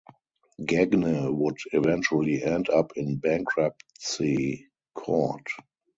Gagne 0.65 1.29
would 1.31 1.57
eventually 1.73 2.41
end 2.41 2.71
up 2.71 2.93
in 2.95 3.17
bankruptcy 3.17 4.65
court. 4.95 5.45